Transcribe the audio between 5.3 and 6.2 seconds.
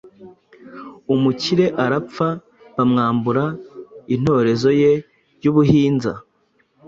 y'ubuhinza